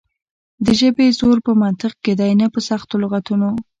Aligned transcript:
د 0.65 0.67
ژبې 0.79 1.07
زور 1.19 1.37
په 1.45 1.51
منطق 1.61 1.93
کې 2.03 2.13
دی 2.19 2.31
نه 2.39 2.47
په 2.53 2.59
سختو 2.67 2.95
لغتونو. 3.03 3.49